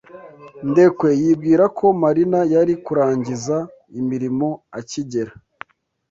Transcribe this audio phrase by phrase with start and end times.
[0.69, 3.57] Ndekwe yibwiraga ko Marina yari kurangiza
[3.99, 4.47] imirimo
[4.79, 5.33] akigera.